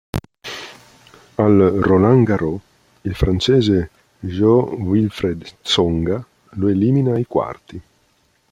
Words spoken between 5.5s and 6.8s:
Tsonga lo